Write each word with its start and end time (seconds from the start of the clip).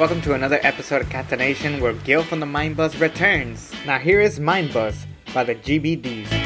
Welcome 0.00 0.22
to 0.22 0.32
another 0.32 0.58
episode 0.62 1.02
of 1.02 1.10
Catanation 1.10 1.78
where 1.78 1.92
Gill 1.92 2.22
from 2.22 2.40
the 2.40 2.46
Mind 2.46 2.74
Buzz 2.74 2.96
returns. 2.96 3.70
Now 3.84 3.98
here 3.98 4.22
is 4.22 4.40
Mind 4.40 4.72
Buzz 4.72 5.06
by 5.34 5.44
the 5.44 5.54
GBDs. 5.54 6.39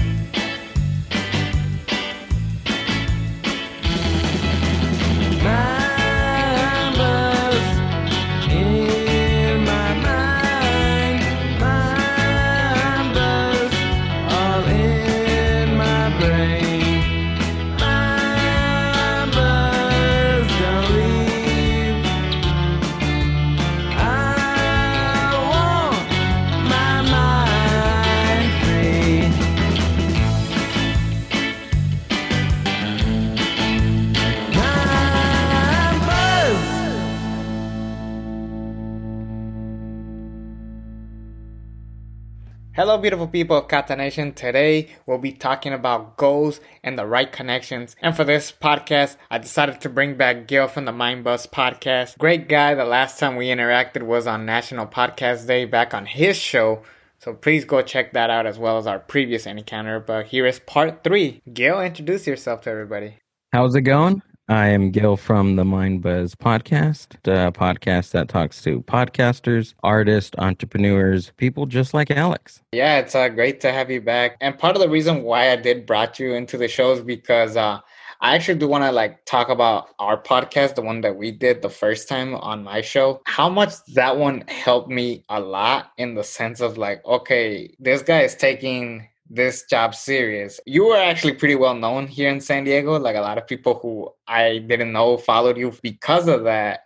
Hello, 42.84 42.98
beautiful 42.98 43.27
people 43.27 43.56
of 43.56 43.66
Catanation. 43.66 44.34
Today 44.34 44.91
we'll 45.06 45.16
be 45.16 45.33
talking 45.33 45.73
about 45.73 46.19
goals 46.19 46.61
and 46.83 46.98
the 46.98 47.07
right 47.07 47.33
connections. 47.33 47.97
And 48.02 48.15
for 48.15 48.24
this 48.24 48.52
podcast, 48.52 49.16
I 49.30 49.38
decided 49.38 49.80
to 49.80 49.88
bring 49.88 50.19
back 50.19 50.47
Gill 50.47 50.69
from 50.69 50.84
the 50.84 50.93
Mind 50.93 51.24
Buzz 51.24 51.47
podcast. 51.47 52.19
Great 52.19 52.47
guy. 52.47 52.74
The 52.74 52.84
last 52.84 53.19
time 53.19 53.37
we 53.37 53.47
interacted 53.47 54.02
was 54.02 54.27
on 54.27 54.45
National 54.45 54.87
Podcast 54.87 55.47
Day 55.47 55.65
back 55.65 55.95
on 55.95 56.05
his 56.05 56.37
show. 56.37 56.82
So 57.21 57.32
please 57.32 57.65
go 57.65 57.80
check 57.80 58.12
that 58.12 58.29
out 58.29 58.45
as 58.45 58.59
well 58.59 58.77
as 58.77 58.87
our 58.87 58.99
previous 58.99 59.46
encounter. 59.46 59.99
But 59.99 60.27
here 60.27 60.45
is 60.45 60.59
part 60.59 61.02
three. 61.02 61.40
Gill, 61.51 61.80
introduce 61.80 62.27
yourself 62.27 62.60
to 62.65 62.71
everybody. 62.71 63.16
How's 63.51 63.74
it 63.74 63.80
going? 63.80 64.21
I 64.48 64.69
am 64.69 64.91
Gill 64.91 65.16
from 65.16 65.56
the 65.56 65.64
Mind 65.64 66.03
Buzz 66.03 66.34
podcast, 66.34 67.14
a 67.25 67.50
podcast 67.50 68.10
that 68.10 68.28
talks 68.28 68.60
to 68.64 68.82
podcasters, 68.82 69.72
artists, 69.82 70.32
entrepreneurs, 70.37 71.32
people 71.38 71.64
just 71.64 71.94
like 71.94 72.09
Alexx. 72.09 72.60
Yeah, 72.72 72.98
it's 72.98 73.15
uh, 73.15 73.31
great 73.31 73.62
to 73.62 73.72
have 73.72 73.91
you 73.91 74.03
back. 74.03 74.37
And 74.42 74.59
part 74.59 74.76
of 74.76 74.82
the 74.82 74.88
reason 74.91 75.22
why 75.22 75.50
I 75.50 75.56
did 75.56 75.87
brought 75.87 76.19
you 76.19 76.34
into 76.34 76.59
the 76.59 76.69
show 76.69 76.92
is 76.92 77.00
because 77.00 77.56
uh, 77.56 77.81
I 78.20 78.34
actually 78.34 78.59
do 78.59 78.69
want 78.69 78.84
to 78.84 78.92
like 78.92 79.25
talk 79.25 79.48
about 79.48 79.88
our 79.98 80.22
podcast, 80.22 80.75
the 80.75 80.82
one 80.82 81.00
that 81.00 81.16
we 81.16 81.31
did 81.31 81.62
the 81.62 81.70
first 81.70 82.06
time 82.06 82.34
on 82.34 82.62
my 82.62 82.82
show. 82.82 83.22
How 83.25 83.48
much 83.48 83.82
that 83.94 84.19
one 84.19 84.44
helped 84.48 84.91
me 84.91 85.25
a 85.31 85.41
lot 85.41 85.92
in 85.97 86.16
the 86.16 86.25
sense 86.25 86.60
of 86.60 86.76
like, 86.76 87.03
okay, 87.06 87.75
this 87.78 88.03
guy 88.03 88.20
is 88.20 88.34
taking 88.34 89.09
this 89.28 89.65
job 89.65 89.94
serious. 89.94 90.61
You 90.67 90.87
were 90.87 90.97
actually 90.97 91.34
pretty 91.34 91.55
well 91.55 91.75
known 91.75 92.06
here 92.06 92.31
in 92.31 92.41
San 92.41 92.65
Diego. 92.65 92.99
Like 92.99 93.17
a 93.17 93.21
lot 93.21 93.39
of 93.39 93.47
people 93.47 93.75
who 93.75 94.11
I 94.27 94.59
didn't 94.59 94.93
know 94.93 95.17
followed 95.17 95.56
you 95.56 95.72
because 95.83 96.28
of 96.28 96.44
that. 96.44 96.81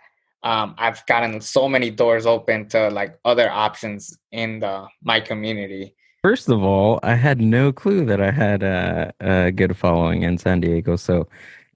Um, 0.45 0.75
I've 0.79 1.05
gotten 1.07 1.41
so 1.41 1.69
many 1.69 1.91
doors 1.91 2.25
open 2.25 2.69
to 2.69 2.91
like 2.91 3.19
other 3.25 3.51
options 3.51 4.17
in 4.31 4.61
the 4.61 4.87
my 5.03 5.21
community. 5.21 5.95
First 6.23 6.49
of 6.49 6.63
all, 6.63 7.01
I 7.03 7.15
had 7.15 7.41
no 7.41 7.73
clue 7.73 8.05
that 8.07 8.21
I 8.21 8.31
had 8.31 8.63
a, 8.63 9.13
a 9.21 9.51
good 9.51 9.77
following 9.77 10.23
in 10.23 10.39
San 10.39 10.61
Diego. 10.61 10.97
So 10.97 11.29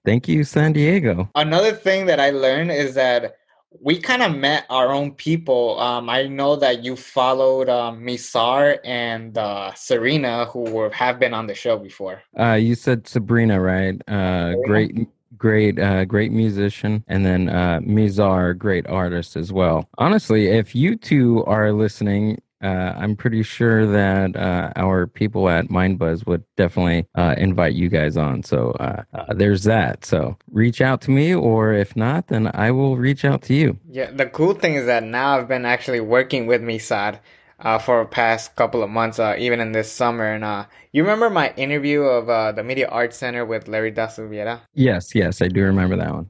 thank 0.05 0.27
you, 0.27 0.43
San 0.43 0.73
Diego. 0.73 1.29
Another 1.35 1.73
thing 1.73 2.05
that 2.07 2.19
I 2.19 2.29
learned 2.29 2.71
is 2.71 2.93
that 2.95 3.37
we 3.81 3.99
kind 3.99 4.21
of 4.21 4.35
met 4.35 4.65
our 4.69 4.91
own 4.91 5.11
people. 5.11 5.79
Um, 5.79 6.09
I 6.09 6.27
know 6.27 6.55
that 6.57 6.83
you 6.83 6.95
followed 6.95 7.69
um, 7.69 8.01
Misar 8.01 8.79
and 8.83 9.37
uh, 9.37 9.73
Serena, 9.73 10.45
who 10.45 10.61
were, 10.61 10.89
have 10.91 11.19
been 11.19 11.33
on 11.33 11.47
the 11.47 11.55
show 11.55 11.77
before. 11.77 12.21
Uh, 12.37 12.53
you 12.53 12.75
said 12.75 13.07
Sabrina, 13.07 13.59
right? 13.59 13.99
Uh, 14.07 14.53
great, 14.65 15.07
great, 15.37 15.79
uh, 15.79 16.05
great 16.05 16.31
musician. 16.31 17.03
And 17.07 17.25
then 17.25 17.49
uh, 17.49 17.79
Mizar, 17.81 18.57
great 18.57 18.87
artist 18.87 19.35
as 19.35 19.51
well. 19.51 19.89
Honestly, 19.97 20.47
if 20.47 20.75
you 20.75 20.95
two 20.95 21.43
are 21.45 21.71
listening, 21.71 22.41
uh, 22.63 22.93
I'm 22.97 23.15
pretty 23.15 23.43
sure 23.43 23.85
that 23.85 24.35
uh, 24.35 24.71
our 24.75 25.05
people 25.07 25.49
at 25.49 25.67
MindBuzz 25.67 26.25
would 26.25 26.43
definitely 26.55 27.05
uh, 27.15 27.35
invite 27.37 27.73
you 27.73 27.89
guys 27.89 28.15
on. 28.17 28.43
So 28.43 28.71
uh, 28.79 29.03
uh, 29.13 29.33
there's 29.33 29.63
that. 29.63 30.05
So 30.05 30.37
reach 30.51 30.81
out 30.81 31.01
to 31.01 31.11
me, 31.11 31.33
or 31.35 31.73
if 31.73 31.95
not, 31.95 32.27
then 32.27 32.49
I 32.53 32.71
will 32.71 32.97
reach 32.97 33.25
out 33.25 33.41
to 33.43 33.53
you. 33.53 33.77
Yeah, 33.89 34.11
the 34.11 34.27
cool 34.27 34.53
thing 34.53 34.75
is 34.75 34.85
that 34.85 35.03
now 35.03 35.37
I've 35.37 35.47
been 35.47 35.65
actually 35.65 35.99
working 35.99 36.47
with 36.47 36.61
Misad 36.61 37.19
uh, 37.59 37.79
for 37.79 38.03
the 38.03 38.09
past 38.09 38.55
couple 38.55 38.83
of 38.83 38.89
months, 38.89 39.19
uh, 39.19 39.35
even 39.37 39.59
in 39.59 39.71
this 39.71 39.91
summer. 39.91 40.25
And 40.25 40.43
uh, 40.43 40.65
you 40.91 41.03
remember 41.03 41.29
my 41.29 41.53
interview 41.55 42.01
of 42.01 42.29
uh, 42.29 42.51
the 42.51 42.63
Media 42.63 42.87
Arts 42.87 43.17
Center 43.17 43.45
with 43.45 43.67
Larry 43.67 43.91
Da 43.91 44.07
Silveira? 44.07 44.61
Yes, 44.73 45.15
yes, 45.15 45.41
I 45.41 45.47
do 45.47 45.63
remember 45.63 45.95
that 45.97 46.13
one. 46.13 46.29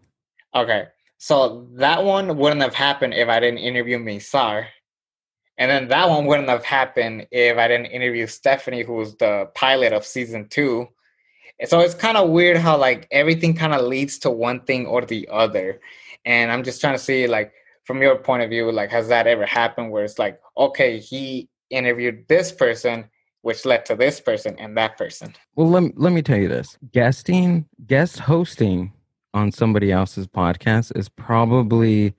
Okay, 0.56 0.86
so 1.18 1.68
that 1.76 2.04
one 2.04 2.38
wouldn't 2.38 2.62
have 2.62 2.76
happened 2.76 3.14
if 3.14 3.28
I 3.28 3.40
didn't 3.40 3.60
interview 3.60 3.98
Misar. 3.98 4.68
And 5.58 5.70
then 5.70 5.88
that 5.90 6.10
one 6.10 6.26
wouldn't 6.26 6.50
have 6.50 6.66
happened 6.66 7.28
if 7.32 7.58
I 7.58 7.68
didn't 7.68 7.88
interview 7.88 8.26
Stephanie, 8.28 8.84
who 8.84 8.94
was 8.94 9.16
the 9.16 9.50
pilot 9.54 9.94
of 9.94 10.06
season 10.06 10.48
two. 10.50 10.88
So 11.66 11.80
it's 11.80 11.94
kind 11.94 12.18
of 12.18 12.30
weird 12.30 12.58
how 12.58 12.78
like 12.78 13.08
everything 13.12 13.54
kind 13.54 13.74
of 13.74 13.82
leads 13.82 14.18
to 14.20 14.32
one 14.32 14.62
thing 14.62 14.88
or 14.88 15.06
the 15.06 15.28
other. 15.32 15.80
And 16.26 16.52
I'm 16.52 16.64
just 16.64 16.82
trying 16.82 16.96
to 16.96 17.00
see 17.00 17.28
like 17.28 17.54
from 17.86 18.02
your 18.02 18.16
point 18.18 18.44
of 18.44 18.50
view, 18.50 18.72
like 18.72 18.90
has 18.90 19.10
that 19.10 19.28
ever 19.28 19.46
happened 19.46 19.92
where 19.92 20.04
it's 20.04 20.18
like, 20.18 20.40
okay, 20.58 21.00
he 21.00 21.50
interviewed 21.70 22.26
this 22.28 22.52
person, 22.52 23.06
which 23.42 23.66
led 23.66 23.86
to 23.86 23.96
this 23.96 24.20
person 24.20 24.56
and 24.58 24.76
that 24.78 24.98
person. 24.98 25.36
Well, 25.56 25.70
let 25.70 25.84
me, 25.84 25.92
let 25.96 26.14
me 26.14 26.22
tell 26.22 26.38
you 26.38 26.48
this: 26.48 26.78
guesting, 26.92 27.66
guest 27.86 28.20
hosting 28.20 28.94
on 29.34 29.52
somebody 29.52 29.92
else's 29.92 30.28
podcast 30.28 30.96
is 30.98 31.10
probably 31.10 32.16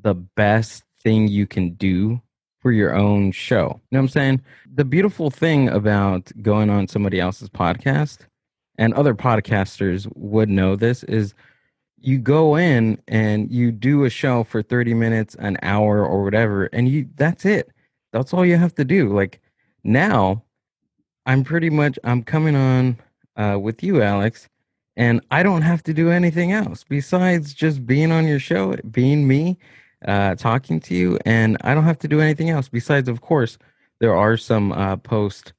the 0.00 0.14
best 0.14 0.84
thing 1.02 1.28
you 1.28 1.46
can 1.46 1.74
do 1.74 2.20
for 2.64 2.72
your 2.72 2.96
own 2.96 3.30
show. 3.30 3.78
You 3.90 3.96
know 3.96 3.98
what 3.98 3.98
I'm 3.98 4.08
saying? 4.08 4.42
The 4.74 4.86
beautiful 4.86 5.30
thing 5.30 5.68
about 5.68 6.32
going 6.40 6.70
on 6.70 6.88
somebody 6.88 7.20
else's 7.20 7.50
podcast, 7.50 8.20
and 8.78 8.94
other 8.94 9.14
podcasters 9.14 10.10
would 10.16 10.48
know 10.48 10.74
this, 10.74 11.02
is 11.04 11.34
you 12.00 12.16
go 12.16 12.56
in 12.56 13.02
and 13.06 13.52
you 13.52 13.70
do 13.70 14.04
a 14.04 14.10
show 14.10 14.44
for 14.44 14.62
30 14.62 14.94
minutes, 14.94 15.34
an 15.34 15.58
hour, 15.60 16.06
or 16.06 16.24
whatever, 16.24 16.64
and 16.72 16.88
you 16.88 17.06
that's 17.16 17.44
it. 17.44 17.70
That's 18.14 18.32
all 18.32 18.46
you 18.46 18.56
have 18.56 18.74
to 18.76 18.84
do. 18.86 19.12
Like 19.12 19.42
now, 19.84 20.42
I'm 21.26 21.44
pretty 21.44 21.68
much 21.68 21.98
I'm 22.02 22.22
coming 22.22 22.56
on 22.56 22.96
uh, 23.36 23.58
with 23.60 23.82
you, 23.82 23.96
Alexx, 23.96 24.48
and 24.96 25.20
I 25.30 25.42
don't 25.42 25.62
have 25.62 25.82
to 25.82 25.92
do 25.92 26.10
anything 26.10 26.50
else 26.50 26.82
besides 26.82 27.52
just 27.52 27.86
being 27.86 28.10
on 28.10 28.26
your 28.26 28.38
show, 28.40 28.74
being 28.90 29.28
me, 29.28 29.58
uh, 30.04 30.34
talking 30.36 30.80
to 30.80 30.94
you, 30.94 31.18
and 31.24 31.56
I 31.62 31.74
don't 31.74 31.84
have 31.84 31.98
to 32.00 32.08
do 32.08 32.20
anything 32.20 32.50
else. 32.50 32.68
Besides, 32.68 33.08
of 33.08 33.20
course, 33.20 33.58
there 34.00 34.14
are 34.14 34.36
some 34.36 34.72
uh, 34.72 34.96
post 34.96 35.52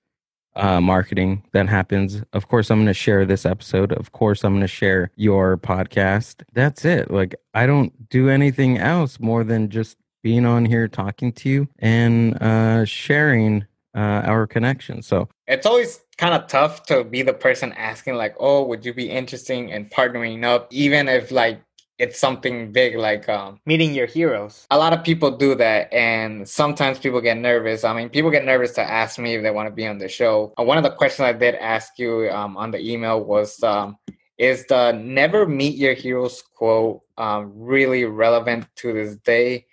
uh, 0.56 0.80
marketing 0.80 1.44
that 1.52 1.68
happens. 1.68 2.24
Of 2.34 2.48
course, 2.48 2.70
I'm 2.70 2.78
going 2.80 2.88
to 2.88 2.94
share 2.94 3.26
this 3.26 3.46
episode. 3.46 3.92
Of 3.92 4.12
course, 4.12 4.44
I'm 4.44 4.54
going 4.54 4.62
to 4.62 4.68
share 4.68 5.12
your 5.16 5.58
podcast. 5.58 6.44
That's 6.54 6.86
it. 6.86 7.12
Like 7.12 7.36
I 7.54 7.66
don't 7.66 8.10
do 8.10 8.30
anything 8.30 8.78
else 8.78 9.20
more 9.20 9.44
than 9.44 9.70
just 9.70 9.98
being 10.24 10.46
on 10.46 10.66
here 10.66 10.88
talking 10.88 11.32
to 11.34 11.50
you 11.50 11.68
and 11.80 12.42
uh, 12.42 12.86
sharing 12.86 13.66
uh, 13.94 14.24
our 14.26 14.48
connection. 14.48 15.02
So 15.02 15.30
it's 15.48 15.66
always 15.66 16.02
kind 16.18 16.34
of 16.34 16.48
tough 16.48 16.86
to 16.86 17.04
be 17.04 17.22
the 17.22 17.34
person 17.34 17.74
asking 17.74 18.16
like 18.16 18.36
oh 18.40 18.64
would 18.64 18.86
you 18.86 18.94
be 18.94 19.10
interested 19.10 19.70
in 19.70 19.86
partnering 19.86 20.46
up 20.46 20.68
even 20.72 21.10
if 21.10 21.30
like 21.30 21.62
it's 21.98 22.20
something 22.20 22.72
big 22.72 22.96
like 22.96 23.30
um, 23.30 23.60
meeting 23.66 23.94
your 23.94 24.06
heroes. 24.06 24.66
a 24.70 24.78
lot 24.78 24.94
of 24.94 25.04
people 25.04 25.32
do 25.32 25.56
that 25.56 25.92
and 25.94 26.48
sometimes 26.48 27.00
people 27.00 27.22
get 27.22 27.38
nervous. 27.38 27.84
I 27.84 27.94
mean 27.94 28.10
people 28.10 28.32
get 28.32 28.46
nervous 28.46 28.72
to 28.74 28.82
ask 28.82 29.18
me 29.20 29.36
if 29.36 29.44
they 29.44 29.52
want 29.52 29.68
to 29.68 29.74
be 29.74 29.88
on 29.88 29.98
the 29.98 30.10
show. 30.10 30.54
Uh, 30.60 30.64
one 30.64 30.78
of 30.78 30.84
the 30.84 30.92
questions 30.92 31.26
i 31.26 31.34
did 31.34 31.56
ask 31.56 31.98
you 31.98 32.30
um, 32.30 32.58
on 32.58 32.72
the 32.72 32.80
email 32.80 33.24
was 33.24 33.62
um, 33.64 33.98
is 34.38 34.66
the 34.68 34.92
never 34.92 35.46
meet 35.46 35.76
your 35.76 35.94
heroes 35.94 36.42
quote 36.42 37.02
um, 37.18 37.52
really 37.56 38.06
relevant 38.06 38.68
to 38.78 38.94
this 38.94 39.16
day? 39.18 39.66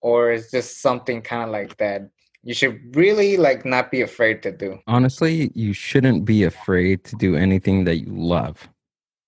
Or 0.00 0.32
is 0.32 0.50
just 0.50 0.80
something 0.80 1.20
kind 1.22 1.44
of 1.44 1.50
like 1.50 1.76
that 1.76 2.10
you 2.42 2.54
should 2.54 2.96
really 2.96 3.36
like 3.36 3.66
not 3.66 3.90
be 3.90 4.00
afraid 4.00 4.42
to 4.42 4.50
do? 4.50 4.78
Honestly, 4.86 5.52
you 5.54 5.72
shouldn't 5.74 6.24
be 6.24 6.42
afraid 6.42 7.04
to 7.04 7.16
do 7.16 7.36
anything 7.36 7.84
that 7.84 7.96
you 7.96 8.12
love. 8.12 8.68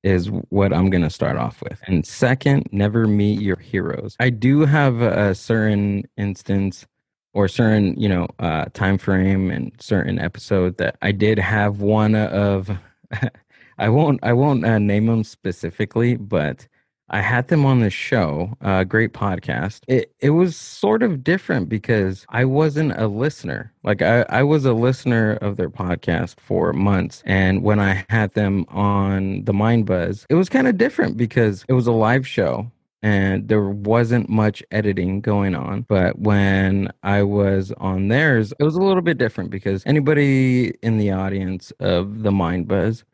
Is 0.02 0.28
what 0.48 0.72
I'm 0.72 0.90
going 0.90 1.02
to 1.02 1.10
start 1.10 1.36
off 1.36 1.62
with. 1.62 1.80
And 1.86 2.04
second, 2.04 2.68
never 2.72 3.06
meet 3.06 3.40
your 3.40 3.56
heroes. 3.56 4.16
I 4.18 4.30
do 4.30 4.62
have 4.62 5.00
a 5.00 5.32
certain 5.32 6.04
instance 6.16 6.86
or 7.34 7.46
certain, 7.46 7.94
you 7.98 8.08
know, 8.08 8.26
uh, 8.40 8.64
time 8.74 8.98
frame 8.98 9.50
and 9.50 9.72
certain 9.78 10.18
episode 10.18 10.76
that 10.78 10.96
I 11.02 11.12
did 11.12 11.38
have 11.38 11.80
one 11.80 12.16
of. 12.16 12.76
I 13.78 13.88
won't. 13.88 14.20
I 14.22 14.32
won't 14.32 14.64
uh, 14.64 14.78
name 14.78 15.06
them 15.06 15.24
specifically, 15.24 16.16
but 16.16 16.66
I 17.12 17.20
had 17.20 17.48
them 17.48 17.66
on 17.66 17.80
the 17.80 17.90
show, 17.90 18.56
uh, 18.62 18.84
great 18.84 19.12
podcast. 19.12 19.82
It 19.86 20.14
it 20.18 20.30
was 20.30 20.56
sort 20.56 21.02
of 21.02 21.22
different 21.22 21.68
because 21.68 22.24
I 22.30 22.46
wasn't 22.46 22.92
a 22.98 23.06
listener. 23.06 23.70
Like 23.84 24.00
I, 24.00 24.22
I 24.30 24.42
was 24.42 24.64
a 24.64 24.72
listener 24.72 25.34
of 25.42 25.58
their 25.58 25.68
podcast 25.68 26.40
for 26.40 26.72
months. 26.72 27.22
And 27.26 27.62
when 27.62 27.78
I 27.78 28.06
had 28.08 28.32
them 28.32 28.64
on 28.68 29.44
the 29.44 29.52
Mind 29.52 29.84
Buzz, 29.84 30.26
it 30.30 30.34
was 30.34 30.48
kind 30.48 30.66
of 30.66 30.78
different 30.78 31.18
because 31.18 31.66
it 31.68 31.74
was 31.74 31.86
a 31.86 31.92
live 31.92 32.26
show 32.26 32.70
and 33.02 33.48
there 33.48 33.68
wasn't 33.68 34.30
much 34.30 34.62
editing 34.70 35.20
going 35.20 35.54
on. 35.54 35.82
But 35.82 36.18
when 36.18 36.88
I 37.02 37.24
was 37.24 37.72
on 37.72 38.08
theirs, 38.08 38.54
it 38.58 38.64
was 38.64 38.76
a 38.76 38.82
little 38.82 39.02
bit 39.02 39.18
different 39.18 39.50
because 39.50 39.82
anybody 39.84 40.68
in 40.82 40.96
the 40.96 41.10
audience 41.10 41.72
of 41.78 42.22
the 42.22 42.32
Mind 42.32 42.68
Buzz, 42.68 43.04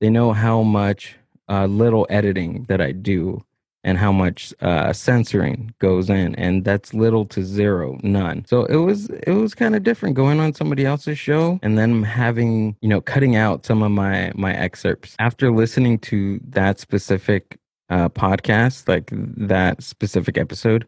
they 0.00 0.10
know 0.10 0.32
how 0.32 0.62
much 0.62 1.16
uh, 1.50 1.66
little 1.66 2.06
editing 2.08 2.64
that 2.68 2.80
I 2.80 2.92
do 2.92 3.44
and 3.82 3.96
how 3.96 4.12
much 4.12 4.52
uh, 4.60 4.92
censoring 4.92 5.74
goes 5.78 6.10
in, 6.10 6.34
and 6.34 6.64
that's 6.64 6.92
little 6.92 7.24
to 7.26 7.42
zero, 7.42 7.98
none. 8.02 8.44
So 8.44 8.64
it 8.66 8.76
was 8.76 9.08
it 9.08 9.32
was 9.32 9.54
kind 9.54 9.74
of 9.74 9.82
different 9.82 10.16
going 10.16 10.38
on 10.38 10.54
somebody 10.54 10.84
else's 10.84 11.18
show 11.18 11.58
and 11.62 11.78
then 11.78 12.02
having 12.02 12.76
you 12.82 12.88
know 12.88 13.00
cutting 13.00 13.36
out 13.36 13.64
some 13.64 13.82
of 13.82 13.90
my 13.90 14.32
my 14.34 14.54
excerpts 14.54 15.16
after 15.18 15.50
listening 15.50 15.98
to 16.00 16.40
that 16.48 16.78
specific 16.78 17.58
uh, 17.88 18.08
podcast, 18.08 18.86
like 18.88 19.10
that 19.12 19.82
specific 19.82 20.38
episode, 20.38 20.86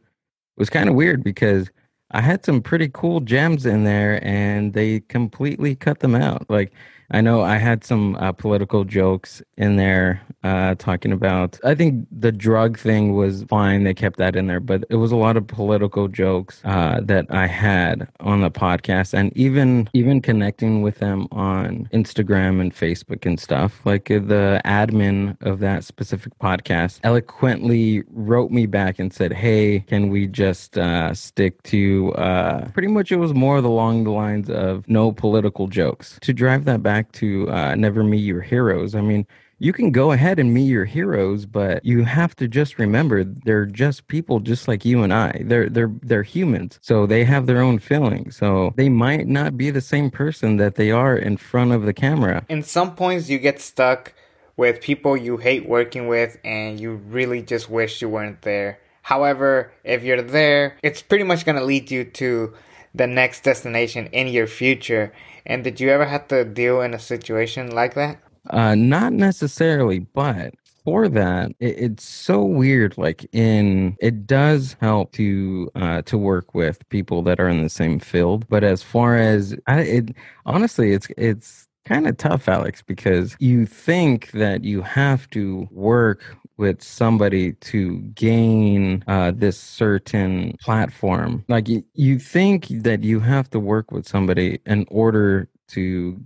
was 0.56 0.70
kind 0.70 0.88
of 0.88 0.94
weird 0.94 1.24
because 1.24 1.70
I 2.10 2.20
had 2.20 2.44
some 2.44 2.60
pretty 2.60 2.90
cool 2.92 3.20
gems 3.20 3.64
in 3.64 3.84
there, 3.84 4.22
and 4.22 4.74
they 4.74 5.00
completely 5.00 5.74
cut 5.74 6.00
them 6.00 6.14
out. 6.14 6.48
Like 6.50 6.72
I 7.12 7.20
know 7.20 7.42
I 7.42 7.56
had 7.58 7.84
some 7.84 8.16
uh, 8.16 8.32
political 8.32 8.84
jokes 8.84 9.42
in 9.58 9.76
there 9.76 10.22
uh, 10.42 10.74
talking 10.76 11.12
about. 11.12 11.58
I 11.62 11.74
think 11.74 12.06
the 12.10 12.32
drug 12.32 12.78
thing 12.78 13.14
was 13.14 13.44
fine; 13.44 13.84
they 13.84 13.92
kept 13.92 14.16
that 14.16 14.34
in 14.34 14.46
there, 14.46 14.60
but 14.60 14.84
it 14.88 14.96
was 14.96 15.12
a 15.12 15.16
lot 15.16 15.36
of 15.36 15.46
political 15.46 16.08
jokes 16.08 16.62
uh, 16.64 17.00
that 17.02 17.26
I 17.28 17.46
had 17.46 18.08
on 18.20 18.40
the 18.40 18.50
podcast, 18.50 19.12
and 19.12 19.36
even 19.36 19.90
even 19.92 20.22
connecting 20.22 20.80
with 20.80 20.98
them 20.98 21.28
on 21.30 21.88
Instagram 21.92 22.60
and 22.60 22.74
Facebook 22.74 23.26
and 23.26 23.38
stuff. 23.38 23.84
Like 23.84 24.10
uh, 24.10 24.18
the 24.18 24.62
admin 24.64 25.36
of 25.42 25.60
that 25.60 25.84
specific 25.84 26.38
podcast 26.38 27.00
eloquently 27.02 28.04
wrote 28.08 28.50
me 28.50 28.64
back 28.66 28.98
and 28.98 29.12
said, 29.12 29.34
"Hey, 29.34 29.80
can 29.80 30.08
we 30.08 30.26
just 30.26 30.78
uh, 30.78 31.12
stick 31.12 31.62
to?" 31.64 32.14
Uh, 32.14 32.70
pretty 32.70 32.88
much, 32.88 33.12
it 33.12 33.16
was 33.16 33.34
more 33.34 33.58
along 33.58 34.04
the 34.04 34.10
lines 34.10 34.48
of 34.48 34.88
no 34.88 35.12
political 35.12 35.68
jokes. 35.68 36.18
To 36.22 36.32
drive 36.32 36.64
that 36.64 36.82
back 36.82 37.01
to 37.12 37.50
uh, 37.50 37.74
never 37.74 38.04
meet 38.04 38.24
your 38.24 38.42
heroes. 38.42 38.94
I 38.94 39.00
mean, 39.00 39.26
you 39.58 39.72
can 39.72 39.92
go 39.92 40.10
ahead 40.10 40.40
and 40.40 40.52
meet 40.52 40.66
your 40.66 40.86
heroes, 40.86 41.46
but 41.46 41.84
you 41.84 42.02
have 42.02 42.34
to 42.36 42.48
just 42.48 42.78
remember 42.78 43.22
they're 43.22 43.64
just 43.64 44.08
people 44.08 44.40
just 44.40 44.66
like 44.66 44.84
you 44.84 45.04
and 45.04 45.14
I. 45.14 45.40
They're 45.44 45.68
they're 45.68 45.92
they're 46.02 46.24
humans. 46.24 46.80
So 46.82 47.06
they 47.06 47.24
have 47.24 47.46
their 47.46 47.62
own 47.62 47.78
feelings. 47.78 48.36
So 48.36 48.74
they 48.76 48.88
might 48.88 49.28
not 49.28 49.56
be 49.56 49.70
the 49.70 49.80
same 49.80 50.10
person 50.10 50.56
that 50.56 50.74
they 50.74 50.90
are 50.90 51.16
in 51.16 51.36
front 51.36 51.70
of 51.70 51.84
the 51.84 51.92
camera. 51.92 52.44
In 52.48 52.64
some 52.64 52.96
points, 52.96 53.28
you 53.28 53.38
get 53.38 53.60
stuck 53.60 54.14
with 54.56 54.80
people 54.80 55.16
you 55.16 55.36
hate 55.36 55.68
working 55.68 56.08
with 56.08 56.38
and 56.44 56.80
you 56.80 56.94
really 56.94 57.40
just 57.40 57.70
wish 57.70 58.02
you 58.02 58.08
weren't 58.08 58.42
there. 58.42 58.80
However, 59.02 59.72
if 59.84 60.02
you're 60.02 60.22
there, 60.22 60.76
it's 60.82 61.02
pretty 61.02 61.24
much 61.24 61.44
going 61.44 61.58
to 61.58 61.64
lead 61.64 61.90
you 61.90 62.04
to 62.04 62.54
the 62.94 63.06
next 63.06 63.42
destination 63.42 64.06
in 64.08 64.28
your 64.28 64.46
future. 64.46 65.12
And 65.46 65.64
did 65.64 65.80
you 65.80 65.90
ever 65.90 66.06
have 66.06 66.28
to 66.28 66.44
deal 66.44 66.80
in 66.80 66.94
a 66.94 66.98
situation 66.98 67.74
like 67.74 67.94
that? 67.94 68.18
Uh, 68.50 68.74
not 68.74 69.12
necessarily, 69.12 70.00
but 70.00 70.54
for 70.84 71.08
that, 71.08 71.52
it, 71.60 71.78
it's 71.78 72.04
so 72.04 72.42
weird. 72.44 72.98
Like 72.98 73.26
in, 73.32 73.96
it 74.00 74.26
does 74.26 74.76
help 74.80 75.12
to 75.12 75.70
uh, 75.74 76.02
to 76.02 76.18
work 76.18 76.54
with 76.54 76.88
people 76.88 77.22
that 77.22 77.40
are 77.40 77.48
in 77.48 77.62
the 77.62 77.68
same 77.68 77.98
field. 77.98 78.48
But 78.48 78.64
as 78.64 78.82
far 78.82 79.16
as 79.16 79.56
I, 79.66 79.80
it, 79.80 80.16
honestly, 80.44 80.92
it's 80.92 81.08
it's 81.16 81.68
kind 81.84 82.06
of 82.06 82.16
tough, 82.16 82.46
Alexx, 82.46 82.82
because 82.86 83.36
you 83.38 83.66
think 83.66 84.30
that 84.32 84.64
you 84.64 84.82
have 84.82 85.28
to 85.30 85.68
work 85.70 86.22
with 86.56 86.82
somebody 86.82 87.52
to 87.54 87.98
gain 88.14 89.04
uh, 89.06 89.32
this 89.34 89.58
certain 89.58 90.56
platform. 90.62 91.44
Like 91.48 91.68
you, 91.68 91.84
you 91.94 92.18
think 92.18 92.68
that 92.68 93.02
you 93.02 93.20
have 93.20 93.50
to 93.50 93.60
work 93.60 93.90
with 93.90 94.06
somebody 94.06 94.60
in 94.66 94.86
order 94.90 95.48
to 95.68 96.20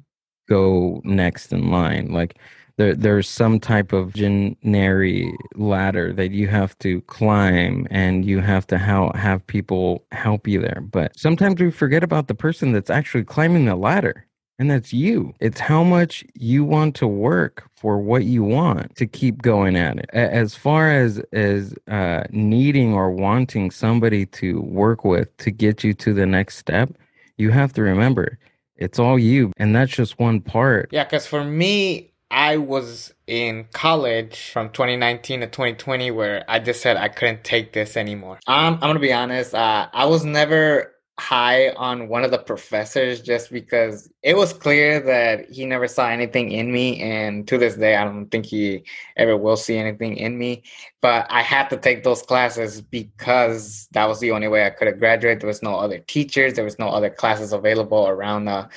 go 0.48 1.00
next 1.04 1.52
in 1.52 1.70
line. 1.70 2.12
Like 2.12 2.38
there, 2.76 2.94
there's 2.94 3.28
some 3.28 3.58
type 3.58 3.92
of 3.92 4.12
generic 4.12 5.26
ladder 5.54 6.12
that 6.12 6.30
you 6.30 6.48
have 6.48 6.78
to 6.80 7.00
climb 7.02 7.86
and 7.90 8.24
you 8.24 8.40
have 8.40 8.66
to 8.68 8.78
have 8.78 9.46
people 9.46 10.04
help 10.12 10.46
you 10.46 10.60
there. 10.60 10.82
But 10.82 11.18
sometimes 11.18 11.60
we 11.60 11.70
forget 11.70 12.02
about 12.02 12.28
the 12.28 12.34
person 12.34 12.72
that's 12.72 12.90
actually 12.90 13.24
climbing 13.24 13.64
the 13.64 13.76
ladder. 13.76 14.25
And 14.58 14.70
that's 14.70 14.92
you. 14.92 15.34
It's 15.38 15.60
how 15.60 15.84
much 15.84 16.24
you 16.34 16.64
want 16.64 16.96
to 16.96 17.06
work 17.06 17.68
for 17.76 17.98
what 17.98 18.24
you 18.24 18.42
want 18.42 18.96
to 18.96 19.06
keep 19.06 19.42
going 19.42 19.76
at 19.76 19.98
it. 19.98 20.08
As 20.14 20.54
far 20.54 20.90
as 20.90 21.18
as 21.32 21.74
uh, 21.88 22.24
needing 22.30 22.94
or 22.94 23.10
wanting 23.10 23.70
somebody 23.70 24.24
to 24.26 24.60
work 24.62 25.04
with 25.04 25.36
to 25.38 25.50
get 25.50 25.84
you 25.84 25.92
to 25.94 26.14
the 26.14 26.24
next 26.24 26.56
step, 26.56 26.90
you 27.36 27.50
have 27.50 27.74
to 27.74 27.82
remember 27.82 28.38
it's 28.76 28.98
all 28.98 29.18
you, 29.18 29.52
and 29.56 29.74
that's 29.74 29.92
just 29.92 30.18
one 30.18 30.40
part. 30.40 30.88
Yeah, 30.92 31.04
because 31.04 31.26
for 31.26 31.42
me, 31.44 32.12
I 32.30 32.56
was 32.58 33.14
in 33.26 33.66
college 33.72 34.50
from 34.50 34.70
2019 34.70 35.40
to 35.40 35.46
2020 35.46 36.10
where 36.10 36.44
I 36.48 36.58
just 36.58 36.82
said 36.82 36.96
I 36.96 37.08
couldn't 37.08 37.44
take 37.44 37.72
this 37.72 37.96
anymore. 37.96 38.38
Um, 38.46 38.74
I'm 38.74 38.80
gonna 38.80 38.98
be 38.98 39.12
honest. 39.12 39.54
Uh, 39.54 39.88
I 39.92 40.06
was 40.06 40.24
never 40.24 40.92
high 41.18 41.70
on 41.70 42.08
one 42.08 42.24
of 42.24 42.30
the 42.30 42.38
professors 42.38 43.22
just 43.22 43.50
because 43.50 44.10
it 44.22 44.36
was 44.36 44.52
clear 44.52 45.00
that 45.00 45.50
he 45.50 45.64
never 45.64 45.88
saw 45.88 46.08
anything 46.08 46.52
in 46.52 46.70
me, 46.70 47.00
and 47.00 47.48
to 47.48 47.56
this 47.56 47.76
day, 47.76 47.96
I 47.96 48.04
don't 48.04 48.28
think 48.30 48.46
he 48.46 48.84
ever 49.16 49.36
will 49.36 49.56
see 49.56 49.78
anything 49.78 50.16
in 50.16 50.36
me. 50.36 50.62
But 51.00 51.26
I 51.30 51.42
had 51.42 51.68
to 51.70 51.76
take 51.76 52.04
those 52.04 52.22
classes 52.22 52.82
because 52.82 53.88
that 53.92 54.06
was 54.06 54.20
the 54.20 54.32
only 54.32 54.48
way 54.48 54.66
I 54.66 54.70
could 54.70 54.88
have 54.88 54.98
graduated. 54.98 55.40
There 55.40 55.48
was 55.48 55.62
no 55.62 55.76
other 55.76 55.98
teachers. 55.98 56.54
There 56.54 56.64
was 56.64 56.78
no 56.78 56.88
other 56.88 57.10
classes 57.10 57.52
available 57.52 58.06
around. 58.08 58.48
Uh, 58.48 58.68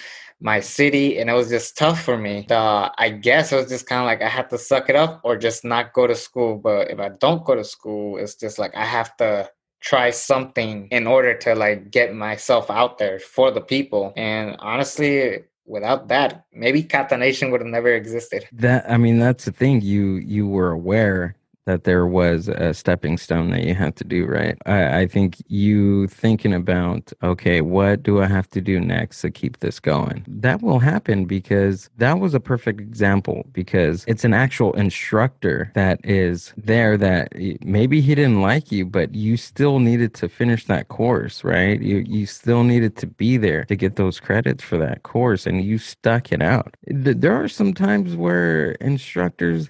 my 0.41 0.59
city 0.62 1.19
and 1.19 1.30
it 1.30 1.33
was 1.33 1.50
just 1.50 1.77
tough 1.77 2.01
for 2.01 2.18
me. 2.18 2.45
I 2.50 3.09
guess 3.21 3.51
it 3.51 3.57
was 3.57 3.68
just 3.68 3.88
kind 3.88 4.00
of 4.01 4.06
like 4.06 4.21
I 4.21 4.30
had 4.30 4.50
to 4.51 4.57
suck 4.57 4.89
it 4.89 4.95
up 4.95 5.19
or 5.24 5.36
just 5.36 5.65
not 5.65 5.91
go 5.94 6.07
to 6.07 6.15
school. 6.15 6.57
But 6.57 6.91
if 6.91 7.00
I 7.00 7.09
don't 7.09 7.44
go 7.44 7.56
to 7.56 7.63
school, 7.63 8.18
it's 8.18 8.36
just 8.36 8.57
like 8.57 8.74
I 8.75 8.86
have 8.86 9.15
to 9.18 9.50
try 9.80 10.10
something 10.10 10.88
in 10.92 11.08
order 11.08 11.34
to 11.34 11.56
like 11.56 11.92
get 11.92 12.13
myself 12.13 12.70
out 12.70 12.98
there 12.98 13.20
for 13.20 13.51
the 13.51 13.62
people. 13.62 14.13
And 14.15 14.56
honestly, 14.60 15.44
without 15.65 16.08
that, 16.10 16.46
maybe 16.51 16.84
Catanation 16.84 17.51
would 17.51 17.62
have 17.62 17.70
never 17.70 17.94
existed. 17.94 18.48
That 18.51 18.89
I 18.89 18.98
mean, 18.98 19.20
that's 19.20 19.46
the 19.46 19.51
thing. 19.51 19.82
You 19.82 20.15
you 20.15 20.48
were 20.48 20.72
aware 20.72 21.36
that 21.66 21.84
there 21.84 22.06
was 22.06 22.48
a 22.48 22.74
stepping 22.74 23.18
stone 23.18 23.51
that 23.51 23.63
you 23.63 23.75
have 23.75 23.96
to 23.96 24.04
do, 24.04 24.25
right? 24.25 24.58
I, 24.66 25.01
I 25.01 25.08
think 25.08 25.38
you 25.48 26.08
thinking 26.08 26.54
about, 26.54 27.13
okay, 27.22 27.62
what 27.62 28.01
do 28.01 28.22
I 28.22 28.28
have 28.28 28.50
to 28.51 28.62
do 28.62 28.80
next 28.80 29.22
to 29.22 29.32
keep 29.32 29.60
this 29.60 29.80
going? 29.80 30.25
That 30.28 30.62
will 30.62 30.80
happen 30.80 31.25
because 31.25 31.89
that 31.98 32.20
was 32.20 32.34
a 32.34 32.39
perfect 32.39 32.80
example 32.82 33.46
because 33.51 34.04
it's 34.08 34.24
an 34.24 34.34
actual 34.34 34.74
instructor 34.74 35.72
that 35.75 36.00
is 36.04 36.54
there 36.58 36.98
that 36.98 37.34
maybe 37.62 38.01
he 38.01 38.16
didn't 38.16 38.42
like 38.42 38.72
you, 38.72 38.86
but 38.86 39.13
you 39.13 39.38
still 39.38 39.80
needed 39.80 40.13
to 40.16 40.30
finish 40.30 40.66
that 40.66 40.88
course, 40.88 41.44
right? 41.44 41.80
You 41.82 41.98
you 42.08 42.25
still 42.25 42.63
needed 42.63 42.96
to 42.98 43.08
be 43.08 43.38
there 43.38 43.66
to 43.66 43.75
get 43.75 43.96
those 43.96 44.20
credits 44.20 44.63
for 44.63 44.78
that 44.78 45.04
course 45.04 45.46
and 45.46 45.63
you 45.63 45.78
stuck 45.78 46.32
it 46.32 46.42
out. 46.42 46.75
There 46.88 47.34
are 47.34 47.48
some 47.48 47.74
times 47.74 48.16
where 48.16 48.72
instructors 48.82 49.70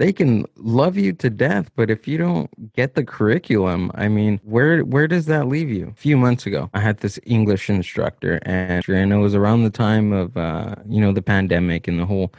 they 0.00 0.14
can 0.14 0.46
love 0.56 0.96
you 0.96 1.12
to 1.12 1.28
death 1.28 1.70
but 1.76 1.90
if 1.90 2.08
you 2.08 2.16
don't 2.16 2.72
get 2.72 2.94
the 2.94 3.04
curriculum 3.04 3.90
i 3.94 4.08
mean 4.08 4.40
where 4.42 4.80
where 4.80 5.06
does 5.06 5.26
that 5.26 5.46
leave 5.46 5.68
you? 5.70 5.88
A 5.88 6.00
few 6.00 6.16
months 6.16 6.46
ago 6.46 6.70
i 6.72 6.80
had 6.80 6.98
this 6.98 7.20
english 7.26 7.68
instructor 7.68 8.40
and, 8.42 8.82
and 8.88 9.12
it 9.12 9.18
was 9.18 9.34
around 9.34 9.62
the 9.62 9.70
time 9.70 10.12
of 10.12 10.36
uh, 10.36 10.74
you 10.88 11.00
know 11.00 11.12
the 11.12 11.22
pandemic 11.22 11.86
and 11.86 12.00
the 12.00 12.06
whole 12.06 12.32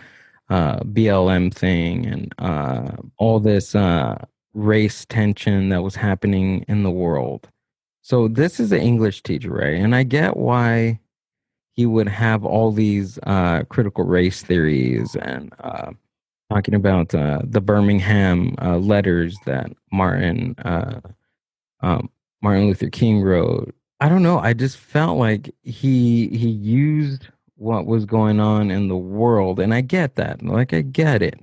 uh, 0.50 0.80
blm 0.80 1.54
thing 1.54 2.06
and 2.06 2.34
uh, 2.40 2.92
all 3.18 3.40
this 3.40 3.76
uh, 3.76 4.18
race 4.54 5.06
tension 5.06 5.70
that 5.70 5.84
was 5.84 5.96
happening 5.96 6.66
in 6.68 6.84
the 6.84 6.92
world. 6.92 7.48
So 8.02 8.28
this 8.28 8.60
is 8.60 8.72
an 8.72 8.82
english 8.82 9.22
teacher 9.22 9.52
right? 9.52 9.76
And 9.76 9.96
i 9.96 10.04
get 10.04 10.36
why 10.36 11.00
he 11.74 11.86
would 11.86 12.10
have 12.10 12.44
all 12.44 12.72
these 12.72 13.20
uh, 13.24 13.64
critical 13.70 14.04
race 14.04 14.42
theories 14.42 15.16
and 15.16 15.54
uh, 15.60 15.92
talking 16.52 16.76
about 16.76 17.16
uh, 17.16 17.40
the 17.44 17.62
Birmingham 17.62 18.56
uh, 18.62 18.78
letters 18.78 19.38
that 19.46 19.72
Martin 19.92 20.54
uh, 20.66 21.00
um, 21.82 22.10
Martin 22.42 22.68
Luther 22.68 22.90
King 22.90 23.22
wrote. 23.22 23.74
I 24.02 24.10
don't 24.10 24.24
know. 24.24 24.40
I 24.40 24.54
just 24.54 24.78
felt 24.78 25.18
like 25.18 25.54
he 25.64 26.28
he 26.30 26.50
used 26.50 27.30
what 27.56 27.86
was 27.86 28.06
going 28.06 28.40
on 28.40 28.70
in 28.70 28.90
the 28.90 28.98
world, 28.98 29.60
and 29.60 29.74
I 29.74 29.82
get 29.82 30.16
that. 30.16 30.44
Like 30.44 30.74
I 30.74 30.82
get 30.82 31.22
it. 31.22 31.40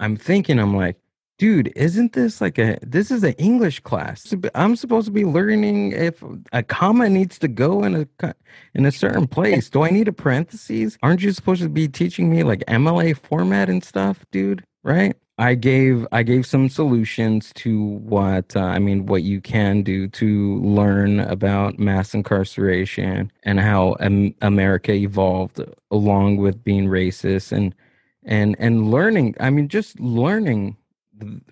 I'm 0.00 0.16
thinking. 0.16 0.58
I'm 0.58 0.76
like, 0.76 0.96
dude, 1.38 1.72
isn't 1.76 2.12
this 2.12 2.40
like 2.40 2.58
a 2.58 2.78
this 2.82 3.10
is 3.10 3.22
an 3.24 3.34
English 3.34 3.80
class? 3.80 4.34
I'm 4.54 4.76
supposed 4.76 5.06
to 5.06 5.12
be 5.12 5.24
learning 5.24 5.92
if 5.92 6.22
a 6.52 6.62
comma 6.62 7.08
needs 7.08 7.38
to 7.40 7.48
go 7.48 7.82
in 7.84 8.06
a 8.20 8.34
in 8.74 8.86
a 8.86 8.92
certain 8.92 9.26
place. 9.26 9.70
Do 9.70 9.82
I 9.82 9.90
need 9.90 10.08
a 10.08 10.12
parentheses? 10.12 10.98
Aren't 11.02 11.22
you 11.22 11.32
supposed 11.32 11.62
to 11.62 11.68
be 11.68 11.88
teaching 11.88 12.30
me 12.30 12.42
like 12.42 12.60
MLA 12.66 13.16
format 13.16 13.68
and 13.68 13.84
stuff, 13.84 14.24
dude? 14.30 14.64
Right? 14.82 15.16
I 15.36 15.56
gave 15.56 16.06
I 16.12 16.22
gave 16.22 16.46
some 16.46 16.68
solutions 16.68 17.52
to 17.56 17.80
what 17.82 18.54
uh, 18.54 18.60
I 18.60 18.78
mean 18.78 19.06
what 19.06 19.24
you 19.24 19.40
can 19.40 19.82
do 19.82 20.06
to 20.08 20.60
learn 20.60 21.18
about 21.20 21.78
mass 21.78 22.14
incarceration 22.14 23.32
and 23.42 23.58
how 23.58 23.96
America 24.40 24.92
evolved 24.92 25.60
along 25.90 26.36
with 26.36 26.62
being 26.62 26.86
racist 26.86 27.50
and 27.50 27.74
and 28.22 28.54
and 28.60 28.92
learning 28.92 29.34
I 29.40 29.50
mean 29.50 29.66
just 29.68 29.98
learning 29.98 30.76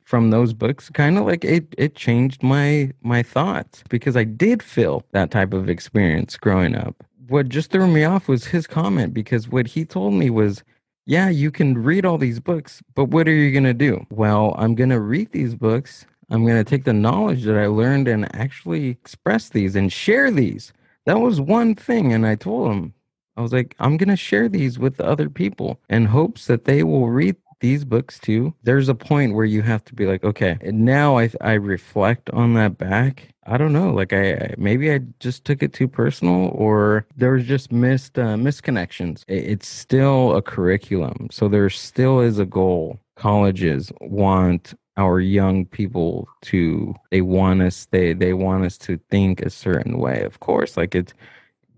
from 0.04 0.30
those 0.30 0.52
books 0.52 0.90
kind 0.90 1.16
of 1.18 1.24
like 1.24 1.44
it 1.44 1.74
it 1.78 1.94
changed 1.94 2.42
my 2.42 2.90
my 3.02 3.22
thoughts 3.22 3.82
because 3.88 4.16
I 4.16 4.24
did 4.24 4.62
feel 4.62 5.04
that 5.12 5.30
type 5.30 5.52
of 5.52 5.68
experience 5.68 6.36
growing 6.36 6.74
up. 6.74 7.04
What 7.28 7.48
just 7.48 7.70
threw 7.70 7.86
me 7.86 8.04
off 8.04 8.28
was 8.28 8.46
his 8.46 8.66
comment 8.66 9.14
because 9.14 9.48
what 9.48 9.68
he 9.68 9.84
told 9.84 10.14
me 10.14 10.30
was 10.30 10.62
yeah, 11.06 11.28
you 11.28 11.50
can 11.50 11.82
read 11.82 12.04
all 12.06 12.18
these 12.18 12.38
books, 12.38 12.82
but 12.94 13.06
what 13.06 13.26
are 13.26 13.32
you 13.32 13.50
going 13.50 13.64
to 13.64 13.74
do? 13.74 14.06
Well, 14.10 14.54
I'm 14.56 14.74
going 14.74 14.90
to 14.90 15.00
read 15.00 15.32
these 15.32 15.54
books. 15.54 16.06
I'm 16.30 16.44
going 16.44 16.62
to 16.62 16.68
take 16.68 16.84
the 16.84 16.92
knowledge 16.92 17.42
that 17.44 17.58
I 17.58 17.66
learned 17.66 18.06
and 18.08 18.34
actually 18.34 18.88
express 18.88 19.48
these 19.48 19.74
and 19.74 19.92
share 19.92 20.30
these. 20.30 20.72
That 21.06 21.20
was 21.20 21.40
one 21.40 21.74
thing. 21.74 22.12
And 22.12 22.26
I 22.26 22.36
told 22.36 22.70
him, 22.70 22.94
I 23.36 23.42
was 23.42 23.52
like, 23.52 23.74
I'm 23.80 23.96
going 23.96 24.10
to 24.10 24.16
share 24.16 24.48
these 24.48 24.78
with 24.78 25.00
other 25.00 25.28
people 25.28 25.80
in 25.88 26.06
hopes 26.06 26.46
that 26.46 26.64
they 26.66 26.82
will 26.84 27.08
read 27.08 27.36
these 27.62 27.86
books 27.86 28.18
too. 28.18 28.54
There's 28.62 28.90
a 28.90 28.94
point 28.94 29.34
where 29.34 29.46
you 29.46 29.62
have 29.62 29.82
to 29.86 29.94
be 29.94 30.04
like, 30.06 30.22
okay, 30.22 30.58
now 30.62 31.16
I, 31.18 31.30
I 31.40 31.54
reflect 31.54 32.28
on 32.30 32.52
that 32.54 32.76
back. 32.76 33.30
I 33.46 33.56
don't 33.56 33.72
know, 33.72 33.90
like 33.92 34.12
I 34.12 34.32
I- 34.34 34.54
maybe 34.58 34.92
I 34.92 35.00
just 35.18 35.44
took 35.46 35.62
it 35.64 35.72
too 35.72 35.88
personal, 35.88 36.50
or 36.54 37.06
there 37.16 37.32
was 37.32 37.44
just 37.46 37.72
missed 37.72 38.18
uh, 38.18 38.36
misconnections. 38.36 39.24
I- 39.28 39.32
It's 39.54 39.66
still 39.66 40.36
a 40.36 40.42
curriculum, 40.42 41.28
so 41.32 41.48
there 41.48 41.68
still 41.70 42.20
is 42.20 42.38
a 42.38 42.46
goal. 42.46 43.00
Colleges 43.16 43.90
want 44.00 44.74
our 44.98 45.18
young 45.20 45.64
people 45.64 46.28
to 46.42 46.94
they 47.10 47.22
want 47.22 47.62
us 47.62 47.86
they 47.90 48.12
they 48.12 48.34
want 48.34 48.64
us 48.64 48.76
to 48.78 48.98
think 49.10 49.40
a 49.40 49.48
certain 49.50 49.96
way. 49.98 50.22
Of 50.22 50.40
course, 50.40 50.76
like 50.76 50.94
it's 50.94 51.14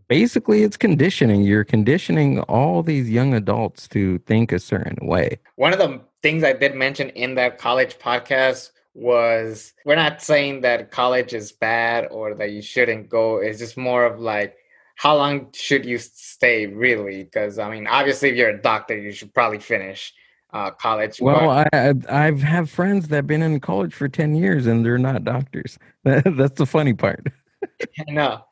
basically 0.09 0.63
it's 0.63 0.77
conditioning. 0.77 1.43
You're 1.43 1.65
conditioning 1.65 2.41
all 2.43 2.83
these 2.83 3.11
young 3.11 3.35
adults 3.35 3.89
to 3.89 4.19
think 4.21 4.53
a 4.53 4.59
certain 4.59 5.07
way. 5.07 5.39
One 5.57 5.73
of 5.73 5.79
the 5.79 6.01
things 6.23 6.45
I 6.45 6.53
did 6.53 6.75
mention 6.75 7.11
in 7.11 7.35
that 7.37 7.59
college 7.59 7.99
podcast 7.99 8.71
was 8.95 9.73
we're 9.85 9.97
not 9.97 10.23
saying 10.23 10.61
that 10.61 10.91
college 10.91 11.35
is 11.35 11.53
bad 11.53 12.07
or 12.11 12.35
that 12.35 12.53
you 12.53 12.63
shouldn't 12.63 13.09
go. 13.09 13.39
It's 13.39 13.59
just 13.59 13.77
more 13.77 14.05
of 14.05 14.21
like, 14.21 14.57
how 14.97 15.17
long 15.17 15.49
should 15.53 15.85
you 15.85 15.99
stay 15.99 16.67
really? 16.67 17.25
Because 17.25 17.59
I 17.59 17.69
mean, 17.71 17.87
obviously, 17.87 18.29
if 18.31 18.37
you're 18.37 18.51
a 18.51 18.63
doctor, 18.63 18.97
you 18.97 19.11
should 19.11 19.35
probably 19.35 19.59
finish 19.59 20.13
uh, 20.53 20.71
college. 20.71 21.21
Well, 21.21 21.47
but- 21.49 21.75
I 21.75 21.89
I've- 21.89 22.45
I've 22.47 22.71
friends 22.71 23.09
that've 23.09 23.27
been 23.27 23.43
in 23.43 23.59
college 23.59 23.93
for 23.93 24.09
ten 24.09 24.37
years 24.37 24.67
and 24.67 24.87
they're 24.87 24.99
not 24.99 25.25
doctors. 25.25 25.79
That's 26.05 26.55
the 26.55 26.67
funny 26.67 26.95
part. 26.95 27.27
no. 28.09 28.45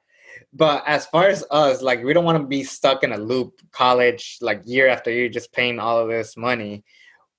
But 0.52 0.86
as 0.86 1.06
far 1.06 1.28
as 1.28 1.44
us, 1.50 1.80
like 1.80 2.04
we 2.04 2.12
don't 2.12 2.24
want 2.24 2.38
to 2.38 2.46
be 2.46 2.62
stuck 2.62 3.02
in 3.02 3.12
a 3.12 3.16
loop, 3.16 3.60
college, 3.70 4.38
like 4.40 4.62
year 4.64 4.88
after 4.88 5.10
year, 5.10 5.28
just 5.28 5.52
paying 5.52 5.78
all 5.78 5.98
of 5.98 6.08
this 6.08 6.36
money. 6.36 6.84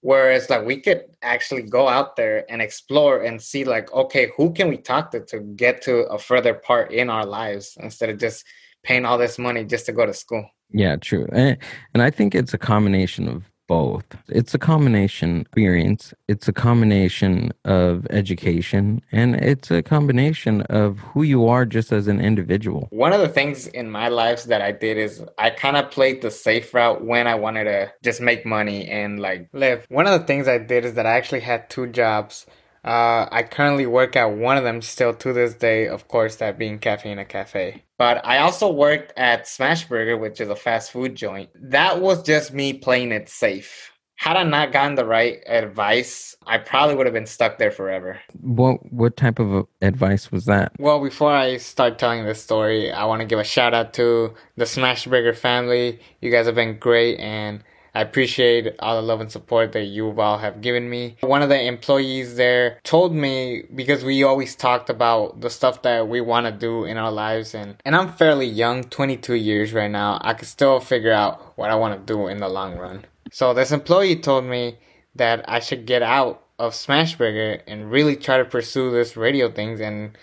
Whereas 0.02 0.50
like 0.50 0.66
we 0.66 0.82
could 0.82 1.04
actually 1.22 1.62
go 1.62 1.88
out 1.88 2.16
there 2.16 2.44
and 2.52 2.62
explore 2.62 3.24
and 3.24 3.42
see 3.42 3.64
like, 3.64 3.94
okay, 3.94 4.32
who 4.36 4.52
can 4.52 4.68
we 4.68 4.78
talk 4.78 5.12
to 5.12 5.24
to 5.26 5.40
get 5.40 5.82
to 5.84 6.06
a 6.08 6.18
further 6.18 6.54
part 6.54 6.92
in 6.92 7.10
our 7.10 7.26
lives 7.26 7.78
instead 7.80 8.10
of 8.10 8.18
just 8.18 8.44
paying 8.84 9.06
all 9.06 9.18
this 9.18 9.40
money 9.40 9.64
just 9.64 9.86
to 9.86 9.94
go 9.94 10.06
to 10.06 10.14
school. 10.14 10.46
Yeah, 10.72 10.98
true. 10.98 11.28
And, 11.32 11.58
and 11.94 12.04
I 12.04 12.10
think 12.10 12.36
it's 12.36 12.54
a 12.54 12.58
combination 12.58 13.30
of 13.30 13.50
both. 13.74 14.06
It's 14.28 14.54
a 14.54 14.60
combination 14.60 15.42
experience, 15.42 16.14
it's 16.28 16.48
a 16.48 16.54
combination 16.54 17.52
of 17.66 18.06
education, 18.22 19.02
and 19.12 19.36
it's 19.36 19.72
a 19.72 19.82
combination 19.82 20.62
of 20.84 21.00
who 21.10 21.24
you 21.24 21.48
are 21.48 21.66
just 21.66 21.92
as 21.92 22.08
an 22.08 22.20
individual. 22.20 22.88
One 22.92 23.14
of 23.14 23.22
the 23.22 23.34
things 23.40 23.66
in 23.66 23.90
my 23.90 24.10
life 24.10 24.44
that 24.44 24.62
I 24.62 24.72
did 24.86 24.98
is 24.98 25.24
I 25.40 25.50
kind 25.50 25.76
of 25.76 25.90
played 25.90 26.22
the 26.22 26.30
safe 26.30 26.72
route 26.72 27.04
when 27.04 27.26
I 27.26 27.36
wanted 27.46 27.64
to 27.64 27.92
just 28.04 28.22
make 28.22 28.46
money 28.46 28.88
and 28.88 29.20
like 29.20 29.50
live. 29.54 29.80
One 29.90 30.06
of 30.06 30.20
the 30.20 30.28
things 30.28 30.48
I 30.48 30.60
did 30.60 30.86
is 30.86 30.94
that 30.94 31.08
I 31.08 31.14
actually 31.20 31.44
had 31.52 31.70
two 31.72 31.88
jobs. 31.88 32.46
Uh, 32.84 33.28
I 33.32 33.44
currently 33.44 33.86
work 33.86 34.16
at 34.16 34.26
one 34.26 34.58
of 34.58 34.64
them 34.64 34.82
still 34.82 35.14
to 35.14 35.34
this 35.34 35.54
day, 35.54 35.88
of 35.88 36.08
course, 36.08 36.36
that 36.38 36.58
being 36.58 36.80
Cafe 36.80 37.10
in 37.10 37.20
a 37.20 37.26
Cafe. 37.26 37.84
But 37.98 38.26
I 38.26 38.40
also 38.40 38.70
worked 38.72 39.14
at 39.18 39.46
Smashburger, 39.46 40.20
which 40.20 40.42
is 40.42 40.50
a 40.50 40.56
fast 40.56 40.92
food 40.92 41.16
joint. 41.16 41.50
That 41.56 42.02
was 42.02 42.24
just 42.24 42.54
me 42.54 42.74
playing 42.74 43.12
it 43.14 43.30
safe. 43.30 43.92
Had 44.16 44.38
I 44.38 44.44
not 44.44 44.72
gotten 44.72 44.96
the 44.96 45.06
right 45.06 45.40
advice, 45.48 46.36
I 46.46 46.58
probably 46.58 46.96
would 46.96 47.06
have 47.06 47.14
been 47.14 47.26
stuck 47.26 47.58
there 47.58 47.72
forever. 47.72 48.22
What 48.40 48.92
what 48.94 49.18
type 49.18 49.40
of 49.40 49.68
advice 49.82 50.32
was 50.32 50.46
that? 50.46 50.72
Well, 50.80 51.02
before 51.02 51.34
I 51.34 51.58
start 51.58 52.00
telling 52.00 52.24
this 52.24 52.42
story, 52.42 52.92
I 52.92 53.06
want 53.06 53.22
to 53.22 53.26
give 53.26 53.40
a 53.40 53.44
shout 53.44 53.74
out 53.74 53.94
to 53.96 54.34
the 54.56 54.66
Smashburger 54.66 55.36
family. 55.36 56.00
You 56.22 56.32
guys 56.32 56.46
have 56.46 56.56
been 56.56 56.78
great 56.78 57.20
and 57.20 57.64
I 57.96 58.02
appreciate 58.02 58.76
all 58.80 58.96
the 58.96 59.08
love 59.08 59.22
and 59.22 59.32
support 59.32 59.72
that 59.74 59.84
you 59.84 60.20
all 60.20 60.40
have 60.40 60.62
given 60.62 60.90
me. 60.90 61.18
One 61.22 61.44
of 61.44 61.50
the 61.50 61.62
employees 61.62 62.36
there 62.36 62.80
told 62.84 63.14
me 63.14 63.64
because 63.74 64.04
we 64.04 64.24
always 64.24 64.56
talked 64.56 64.90
about 64.90 65.42
the 65.42 65.50
stuff 65.50 65.84
that 65.84 66.08
we 66.08 66.20
want 66.20 66.48
to 66.48 66.52
do 66.52 66.86
in 66.86 66.98
our 66.98 67.12
lives 67.12 67.54
and 67.54 67.76
and 67.86 67.96
I'm 67.96 68.14
fairly 68.14 68.48
young, 68.48 68.84
22 68.84 69.36
years 69.36 69.74
right 69.74 69.92
now. 69.92 70.20
I 70.22 70.34
can 70.34 70.48
still 70.48 70.80
figure 70.80 71.12
out 71.12 71.58
what 71.58 71.70
I 71.70 71.76
want 71.76 72.00
to 72.00 72.14
do 72.14 72.28
in 72.28 72.40
the 72.40 72.50
long 72.50 72.78
run. 72.78 73.06
So 73.32 73.54
this 73.54 73.72
employee 73.72 74.16
told 74.16 74.46
me 74.46 74.78
that 75.16 75.48
I 75.48 75.60
should 75.60 75.86
get 75.86 76.02
out 76.02 76.44
of 76.58 76.74
Smashburger 76.74 77.62
and 77.68 77.92
really 77.92 78.16
try 78.16 78.38
to 78.38 78.46
pursue 78.46 78.92
this 78.92 79.16
radio 79.16 79.52
things 79.52 79.80
and 79.80 80.18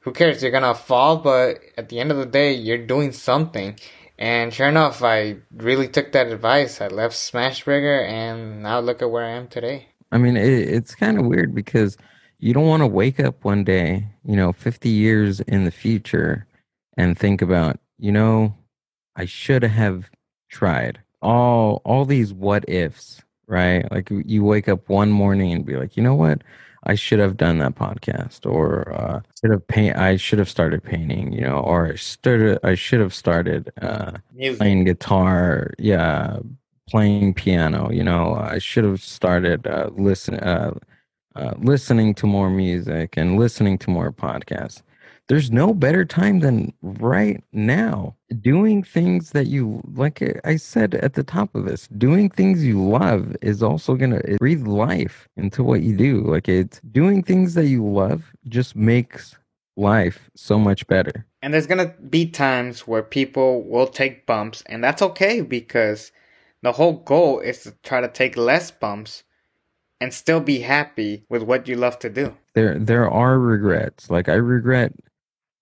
who 0.00 0.12
cares? 0.12 0.42
You're 0.42 0.52
gonna 0.52 0.74
fall, 0.74 1.18
but 1.18 1.60
at 1.76 1.90
the 1.90 2.00
end 2.00 2.10
of 2.10 2.16
the 2.16 2.26
day, 2.26 2.54
you're 2.54 2.78
doing 2.78 3.12
something. 3.12 3.76
And 4.20 4.52
sure 4.52 4.68
enough, 4.68 5.02
I 5.02 5.38
really 5.50 5.88
took 5.88 6.12
that 6.12 6.26
advice. 6.26 6.82
I 6.82 6.88
left 6.88 7.16
Smashburger, 7.16 8.06
and 8.06 8.62
now 8.62 8.78
look 8.78 9.00
at 9.00 9.10
where 9.10 9.24
I 9.24 9.30
am 9.30 9.48
today. 9.48 9.88
I 10.12 10.18
mean, 10.18 10.36
it, 10.36 10.68
it's 10.68 10.94
kind 10.94 11.18
of 11.18 11.24
weird 11.24 11.54
because 11.54 11.96
you 12.38 12.52
don't 12.52 12.66
want 12.66 12.82
to 12.82 12.86
wake 12.86 13.18
up 13.18 13.44
one 13.44 13.64
day, 13.64 14.08
you 14.22 14.36
know, 14.36 14.52
50 14.52 14.90
years 14.90 15.40
in 15.40 15.64
the 15.64 15.70
future 15.70 16.46
and 16.98 17.18
think 17.18 17.40
about, 17.40 17.80
you 17.98 18.12
know, 18.12 18.54
I 19.16 19.24
should 19.24 19.62
have 19.62 20.10
tried 20.50 21.00
all 21.22 21.80
all 21.84 22.04
these 22.04 22.32
what 22.32 22.64
ifs, 22.68 23.22
right? 23.46 23.90
Like 23.90 24.10
you 24.10 24.44
wake 24.44 24.68
up 24.68 24.88
one 24.88 25.10
morning 25.10 25.52
and 25.52 25.64
be 25.64 25.76
like, 25.76 25.96
you 25.96 26.02
know 26.02 26.14
what? 26.14 26.42
I 26.84 26.94
should 26.94 27.18
have 27.18 27.36
done 27.36 27.58
that 27.58 27.74
podcast, 27.74 28.50
or 28.50 28.92
uh, 28.92 29.20
should 29.40 29.50
have 29.50 29.66
paint. 29.68 29.96
I 29.96 30.16
should 30.16 30.38
have 30.38 30.48
started 30.48 30.82
painting, 30.82 31.32
you 31.32 31.42
know, 31.42 31.58
or 31.58 31.92
I 31.92 31.96
started. 31.96 32.58
I 32.64 32.74
should 32.74 33.00
have 33.00 33.12
started 33.14 33.70
uh, 33.82 34.12
Music. 34.34 34.58
playing 34.58 34.84
guitar 34.84 35.74
yeah 35.78 36.38
playing 36.88 37.32
piano 37.32 37.88
you 37.92 38.02
know 38.02 38.34
i 38.34 38.58
should 38.58 38.82
have 38.82 39.00
started 39.00 39.64
uh, 39.66 39.88
listen 39.94 40.34
uh, 40.40 40.72
uh, 41.36 41.54
listening 41.58 42.12
to 42.14 42.26
more 42.26 42.50
music 42.50 43.16
and 43.16 43.38
listening 43.38 43.78
to 43.78 43.90
more 43.90 44.10
podcasts 44.10 44.82
there's 45.30 45.52
no 45.52 45.72
better 45.72 46.04
time 46.04 46.40
than 46.40 46.72
right 46.82 47.40
now. 47.52 48.16
Doing 48.40 48.82
things 48.82 49.30
that 49.30 49.46
you 49.46 49.80
like 49.94 50.20
i 50.44 50.56
said 50.56 50.96
at 50.96 51.14
the 51.14 51.22
top 51.22 51.54
of 51.54 51.64
this 51.66 51.86
doing 51.98 52.28
things 52.28 52.64
you 52.64 52.82
love 52.82 53.36
is 53.40 53.62
also 53.62 53.94
gonna 53.94 54.20
breathe 54.38 54.66
life 54.66 55.28
into 55.36 55.62
what 55.62 55.82
you 55.82 55.96
do. 55.96 56.22
Like 56.22 56.48
it's 56.48 56.80
doing 56.80 57.22
things 57.22 57.54
that 57.54 57.66
you 57.66 57.86
love 57.86 58.32
just 58.48 58.74
makes 58.74 59.36
life 59.76 60.30
so 60.34 60.58
much 60.58 60.84
better. 60.88 61.26
And 61.42 61.54
there's 61.54 61.68
gonna 61.68 61.94
be 62.10 62.26
times 62.26 62.88
where 62.88 63.02
people 63.02 63.62
will 63.62 63.86
take 63.86 64.26
bumps, 64.26 64.64
and 64.66 64.82
that's 64.82 65.00
okay 65.00 65.42
because 65.42 66.10
the 66.62 66.72
whole 66.72 66.94
goal 66.94 67.38
is 67.38 67.62
to 67.62 67.74
try 67.84 68.00
to 68.00 68.08
take 68.08 68.36
less 68.36 68.72
bumps 68.72 69.22
and 70.00 70.12
still 70.12 70.40
be 70.40 70.60
happy 70.60 71.24
with 71.28 71.42
what 71.42 71.68
you 71.68 71.76
love 71.76 72.00
to 72.00 72.10
do. 72.10 72.36
there 72.54 72.76
there 72.78 73.08
are 73.08 73.38
regrets. 73.38 74.10
Like 74.10 74.28
i 74.28 74.34
regret 74.34 74.92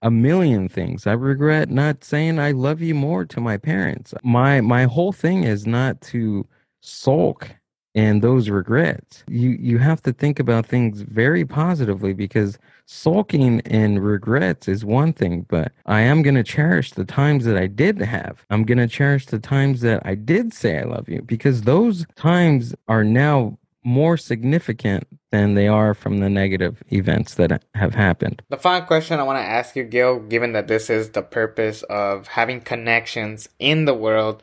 a 0.03 0.11
million 0.11 0.69
things. 0.69 1.07
I 1.07 1.13
regret 1.13 1.71
not 1.71 2.05
saying 2.05 2.39
i 2.39 2.53
love 2.53 2.81
you 2.81 2.95
more 2.95 3.25
to 3.27 3.41
my 3.41 3.57
parents. 3.57 4.15
My 4.23 4.61
my 4.61 4.85
whole 4.85 5.13
thing 5.13 5.45
is 5.45 5.67
not 5.67 6.01
to 6.03 6.47
sulk 6.81 7.51
in 7.95 8.21
those 8.21 8.49
regrets. 8.49 9.25
You 9.29 9.51
you 9.51 9.79
have 9.79 10.01
to 10.03 10.13
think 10.13 10.39
about 10.39 10.67
things 10.67 11.01
very 11.01 11.45
positively 11.45 12.13
because 12.13 12.59
sulking 12.87 13.59
in 13.61 13.99
regrets 13.99 14.69
is 14.69 14.83
one 14.83 15.13
thing 15.13 15.45
but 15.51 15.73
i 15.85 16.01
am 16.01 16.23
going 16.23 16.35
to 16.35 16.43
cherish 16.43 16.93
the 16.93 17.05
times 17.05 17.45
that 17.45 17.57
i 17.57 17.67
did 17.67 17.99
have. 18.01 18.45
I'm 18.51 18.65
going 18.65 18.79
to 18.79 18.89
cherish 18.89 19.27
the 19.27 19.39
times 19.39 19.81
that 19.83 20.01
i 20.07 20.15
did 20.15 20.55
say 20.55 20.79
i 20.79 20.85
love 20.85 21.09
you 21.09 21.23
because 21.23 21.63
those 21.63 22.07
times 22.17 22.75
are 22.89 23.05
now 23.05 23.59
more 23.89 24.19
significant 24.19 25.09
than 25.31 25.55
they 25.55 25.67
are 25.67 25.95
from 25.95 26.19
the 26.19 26.29
negative 26.29 26.83
events 26.93 27.37
that 27.37 27.65
have 27.75 27.95
happened. 27.95 28.43
The 28.51 28.59
final 28.59 28.87
question 28.87 29.19
I 29.19 29.23
want 29.23 29.39
to 29.39 29.43
ask 29.43 29.75
you, 29.75 29.85
Gill, 29.85 30.21
given 30.21 30.53
that 30.53 30.69
this 30.69 30.91
is 30.91 31.11
the 31.11 31.23
purpose 31.23 31.83
of 31.85 32.29
having 32.29 32.61
connections 32.61 33.49
in 33.59 33.87
the 33.87 33.95
world 33.95 34.43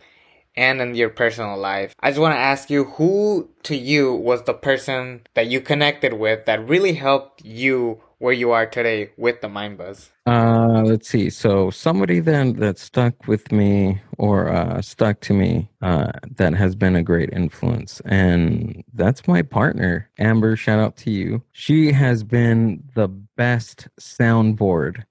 and 0.55 0.81
in 0.81 0.95
your 0.95 1.09
personal 1.09 1.57
life, 1.57 1.93
I 1.99 2.09
just 2.09 2.19
want 2.19 2.33
to 2.33 2.39
ask 2.39 2.71
you 2.71 2.85
who 2.85 3.49
to 3.63 3.75
you 3.75 4.15
was 4.15 4.43
the 4.43 4.53
person 4.55 5.21
that 5.35 5.45
you 5.45 5.61
connected 5.61 6.13
with 6.13 6.45
that 6.45 6.67
really 6.67 6.93
helped 6.93 7.45
you 7.45 8.01
where 8.19 8.33
you 8.33 8.51
are 8.51 8.65
today 8.65 9.11
with 9.17 9.41
the 9.41 9.49
Mind 9.49 9.77
Buzz? 9.77 10.09
Uh, 10.25 10.81
let's 10.85 11.07
see. 11.07 11.29
So 11.29 11.69
somebody 11.69 12.19
then 12.19 12.53
that 12.53 12.79
stuck 12.79 13.27
with 13.27 13.51
me 13.51 14.01
or 14.17 14.49
uh, 14.49 14.81
stuck 14.81 15.19
to 15.21 15.33
me 15.33 15.69
uh, 15.81 16.11
that 16.37 16.53
has 16.53 16.75
been 16.75 16.95
a 16.95 17.03
great 17.03 17.29
influence, 17.31 18.01
and 18.05 18.83
that's 18.93 19.27
my 19.27 19.41
partner, 19.41 20.09
Amber. 20.17 20.55
Shout 20.55 20.79
out 20.79 20.97
to 20.97 21.11
you. 21.11 21.43
She 21.51 21.91
has 21.91 22.23
been 22.23 22.83
the 22.95 23.07
best 23.07 23.87
soundboard, 23.99 25.03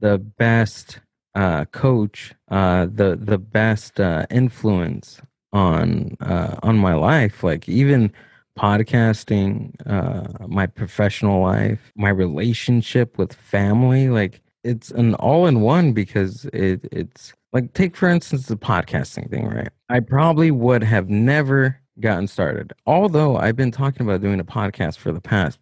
the 0.00 0.18
best 0.18 1.00
uh, 1.34 1.66
coach, 1.66 2.34
uh, 2.50 2.86
the 2.86 3.16
the 3.20 3.38
best 3.38 4.00
uh, 4.00 4.26
influence 4.30 5.20
on 5.52 6.16
uh, 6.20 6.56
on 6.62 6.78
my 6.78 6.94
life. 6.94 7.44
Like 7.44 7.68
even 7.68 8.12
podcasting, 8.56 9.74
uh, 9.86 10.46
my 10.46 10.66
professional 10.66 11.42
life, 11.42 11.92
my 11.96 12.08
relationship 12.08 13.18
with 13.18 13.32
family. 13.32 14.08
Like 14.08 14.40
it's 14.64 14.90
an 14.90 15.14
all 15.14 15.46
in 15.46 15.60
one 15.60 15.92
because 15.92 16.46
it, 16.46 16.88
it's 16.90 17.34
like, 17.52 17.72
take 17.74 17.96
for 17.96 18.08
instance 18.08 18.46
the 18.46 18.56
podcasting 18.56 19.30
thing, 19.30 19.46
right? 19.46 19.68
I 19.88 20.00
probably 20.00 20.50
would 20.50 20.82
have 20.82 21.08
never 21.08 21.80
gotten 22.00 22.26
started. 22.26 22.72
Although 22.86 23.36
I've 23.36 23.56
been 23.56 23.70
talking 23.70 24.02
about 24.06 24.20
doing 24.20 24.40
a 24.40 24.44
podcast 24.44 24.98
for 24.98 25.12
the 25.12 25.20
past, 25.20 25.58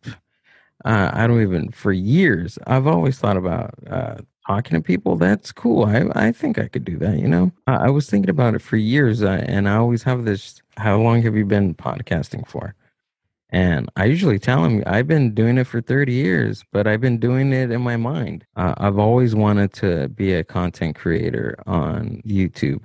uh, 0.84 1.10
I 1.12 1.26
don't 1.26 1.42
even, 1.42 1.70
for 1.70 1.92
years, 1.92 2.58
I've 2.66 2.86
always 2.86 3.18
thought 3.18 3.36
about 3.36 3.74
uh, 3.88 4.16
talking 4.46 4.76
to 4.76 4.82
people. 4.82 5.16
That's 5.16 5.52
cool. 5.52 5.84
I, 5.84 6.06
I 6.14 6.32
think 6.32 6.58
I 6.58 6.68
could 6.68 6.84
do 6.84 6.98
that, 6.98 7.18
you 7.18 7.28
know? 7.28 7.52
I, 7.66 7.86
I 7.86 7.90
was 7.90 8.08
thinking 8.08 8.30
about 8.30 8.54
it 8.54 8.62
for 8.62 8.76
years 8.76 9.22
uh, 9.22 9.44
and 9.46 9.68
I 9.68 9.76
always 9.76 10.02
have 10.04 10.24
this 10.24 10.62
how 10.76 10.96
long 10.98 11.22
have 11.22 11.36
you 11.36 11.44
been 11.44 11.74
podcasting 11.74 12.46
for? 12.46 12.74
And 13.50 13.88
I 13.96 14.06
usually 14.06 14.38
tell 14.38 14.62
them 14.62 14.82
I've 14.86 15.06
been 15.06 15.34
doing 15.34 15.58
it 15.58 15.66
for 15.66 15.80
30 15.80 16.12
years, 16.12 16.64
but 16.72 16.86
I've 16.86 17.00
been 17.00 17.18
doing 17.18 17.52
it 17.52 17.70
in 17.70 17.82
my 17.82 17.96
mind. 17.96 18.44
Uh, 18.56 18.74
I've 18.78 18.98
always 18.98 19.34
wanted 19.34 19.72
to 19.74 20.08
be 20.08 20.32
a 20.32 20.42
content 20.42 20.96
creator 20.96 21.54
on 21.66 22.20
YouTube. 22.26 22.82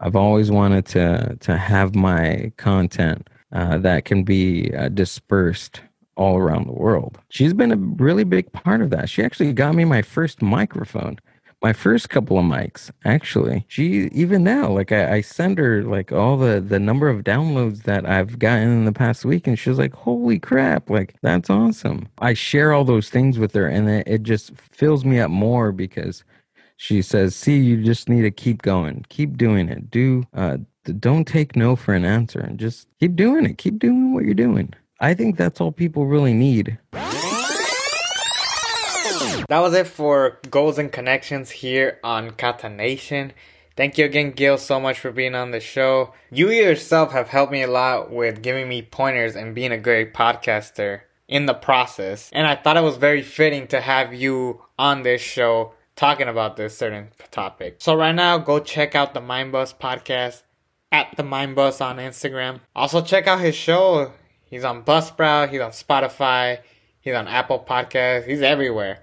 I've 0.00 0.16
always 0.16 0.50
wanted 0.50 0.86
to 0.86 1.36
to 1.40 1.56
have 1.56 1.94
my 1.94 2.52
content 2.56 3.28
uh, 3.52 3.78
that 3.78 4.04
can 4.04 4.24
be 4.24 4.74
uh, 4.74 4.88
dispersed 4.88 5.80
all 6.16 6.36
around 6.36 6.66
the 6.66 6.72
world. 6.72 7.18
She's 7.28 7.54
been 7.54 7.72
a 7.72 7.76
really 7.76 8.24
big 8.24 8.52
part 8.52 8.80
of 8.82 8.90
that. 8.90 9.08
She 9.08 9.22
actually 9.22 9.52
got 9.52 9.74
me 9.74 9.84
my 9.84 10.02
first 10.02 10.42
microphone 10.42 11.18
my 11.64 11.72
first 11.72 12.10
couple 12.10 12.38
of 12.38 12.44
mics 12.44 12.90
actually. 13.06 13.64
She 13.68 14.10
even 14.12 14.44
now 14.44 14.68
like 14.68 14.92
I, 14.92 15.14
I 15.14 15.20
send 15.22 15.56
her 15.56 15.82
like 15.82 16.12
all 16.12 16.36
the 16.36 16.60
the 16.60 16.78
number 16.78 17.08
of 17.08 17.24
downloads 17.24 17.84
that 17.84 18.06
i've 18.06 18.38
gotten 18.38 18.68
in 18.68 18.84
the 18.84 18.92
past 18.92 19.24
week 19.24 19.46
and 19.46 19.58
she's 19.58 19.78
like 19.78 19.94
holy 19.94 20.38
crap 20.38 20.90
like 20.90 21.14
that's 21.22 21.48
awesome. 21.48 22.08
I 22.18 22.34
share 22.34 22.74
all 22.74 22.84
those 22.84 23.08
things 23.08 23.38
with 23.38 23.54
her 23.54 23.66
and 23.66 23.88
it, 23.88 24.06
it 24.06 24.22
just 24.24 24.52
fills 24.56 25.06
me 25.06 25.18
up 25.18 25.30
more 25.30 25.72
because 25.72 26.22
she 26.76 27.00
says 27.00 27.34
see 27.34 27.58
you 27.60 27.82
just 27.82 28.10
need 28.10 28.22
to 28.22 28.30
keep 28.30 28.60
going. 28.60 29.06
Keep 29.08 29.38
doing 29.38 29.70
it. 29.70 29.90
Do 29.90 30.24
uh 30.34 30.58
don't 31.00 31.24
take 31.24 31.56
no 31.56 31.76
for 31.76 31.94
an 31.94 32.04
answer. 32.04 32.40
And 32.40 32.60
just 32.60 32.88
keep 33.00 33.16
doing 33.16 33.46
it. 33.46 33.56
Keep 33.56 33.78
doing 33.78 34.12
what 34.12 34.24
you're 34.24 34.34
doing. 34.34 34.74
I 35.00 35.14
think 35.14 35.38
that's 35.38 35.62
all 35.62 35.72
people 35.72 36.04
really 36.04 36.34
need 36.34 36.78
That 39.48 39.60
was 39.60 39.74
it 39.74 39.86
for 39.86 40.38
Goals 40.50 40.78
and 40.78 40.90
Connections 40.90 41.50
here 41.50 41.98
on 42.02 42.30
Catanation. 42.30 43.32
Thank 43.76 43.98
you 43.98 44.04
again, 44.04 44.30
Gill, 44.30 44.56
so 44.56 44.80
much 44.80 44.98
for 44.98 45.10
being 45.10 45.34
on 45.34 45.50
the 45.50 45.60
show. 45.60 46.14
You 46.30 46.48
yourself 46.50 47.12
have 47.12 47.28
helped 47.28 47.52
me 47.52 47.62
a 47.62 47.70
lot 47.70 48.10
with 48.10 48.40
giving 48.40 48.68
me 48.68 48.82
pointers 48.82 49.36
and 49.36 49.54
being 49.54 49.72
a 49.72 49.78
great 49.78 50.14
podcaster 50.14 51.02
in 51.28 51.46
the 51.46 51.54
process. 51.54 52.30
And 52.32 52.46
I 52.46 52.54
thought 52.54 52.76
it 52.76 52.82
was 52.82 52.96
very 52.96 53.22
fitting 53.22 53.66
to 53.68 53.80
have 53.80 54.14
you 54.14 54.62
on 54.78 55.02
this 55.02 55.20
show 55.20 55.74
talking 55.96 56.28
about 56.28 56.56
this 56.56 56.78
certain 56.78 57.08
topic. 57.30 57.76
So 57.78 57.94
right 57.94 58.14
now, 58.14 58.38
go 58.38 58.60
check 58.60 58.94
out 58.94 59.12
the 59.12 59.20
Mindbuzz 59.20 59.76
podcast 59.78 60.42
at 60.90 61.16
the 61.16 61.22
Mindbuzz 61.22 61.84
on 61.84 61.96
Instagram. 61.96 62.60
Also 62.74 63.02
check 63.02 63.26
out 63.26 63.40
his 63.40 63.54
show. 63.54 64.12
He's 64.44 64.64
on 64.64 64.84
Buzzsprout. 64.84 65.50
He's 65.50 65.60
on 65.60 65.72
Spotify. 65.72 66.60
He's 67.00 67.14
on 67.14 67.26
Apple 67.26 67.64
Podcasts. 67.68 68.26
He's 68.26 68.40
everywhere. 68.40 69.02